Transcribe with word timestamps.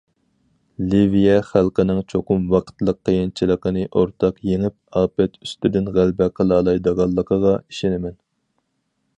لىۋىيە 0.93 1.33
خەلقىنىڭ 1.49 1.99
چوقۇم 2.13 2.47
ۋاقىتلىق 2.53 2.97
قىيىنچىلىقنى 3.09 3.85
ئورتاق 3.91 4.41
يېڭىپ، 4.53 4.79
ئاپەت 5.03 5.39
ئۈستىدىن 5.45 5.93
غەلىبە 5.99 6.33
قىلالايدىغانلىقىغا 6.41 7.57
ئىشىنىمەن. 7.63 8.19